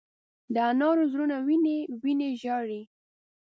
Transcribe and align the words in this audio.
د 0.53 0.55
انارو 0.71 1.03
زړونه 1.11 1.37
وینې، 1.47 1.77
وینې 2.01 2.29
ژاړې 2.41 2.81